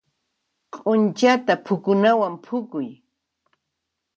Q'unchata 0.73 1.53
phukunawan 1.65 2.33
phukuy. 2.45 2.89